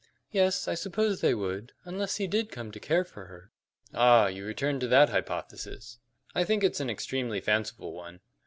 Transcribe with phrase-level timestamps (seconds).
[0.31, 3.51] "Yes, I suppose they would, unless he did come to care for her."
[3.93, 5.99] "Ah, you return to that hypothesis.
[6.33, 8.19] I think it's an extremely fanciful one.